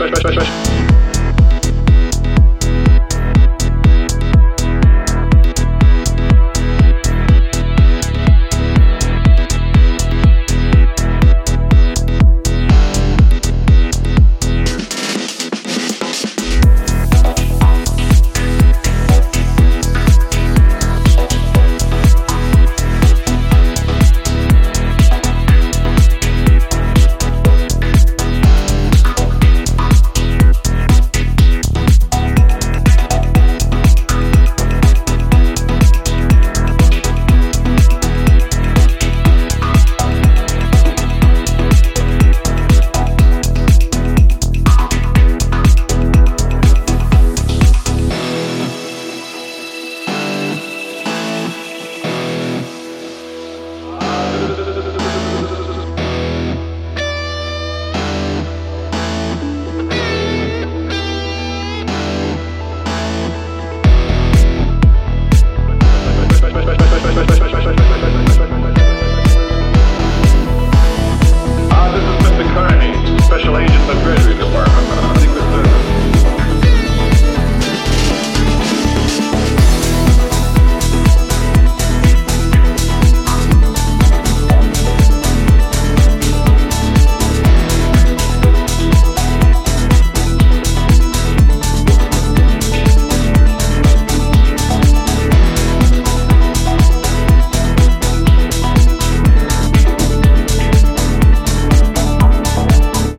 [0.00, 0.79] バイバイバイバイ